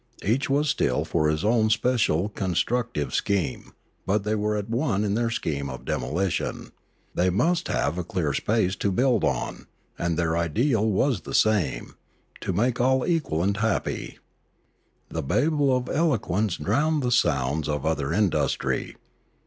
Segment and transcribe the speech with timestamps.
[0.25, 3.75] Each was still for his own special construct ive scheme,
[4.07, 6.71] but they were at one in their scheme of demolition;
[7.13, 9.67] they must have a clear space to build on,
[9.99, 11.97] and their ideal was the same,
[12.39, 14.17] to make all equal and happy.
[15.09, 18.95] The babel of eloquence drowned the sounds of other industry.